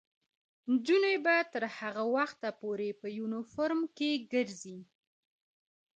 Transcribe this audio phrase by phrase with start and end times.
[0.71, 4.79] نجونې به تر هغه وخته پورې په یونیفورم کې ګرځي.